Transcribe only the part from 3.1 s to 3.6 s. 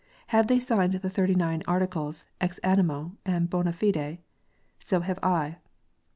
and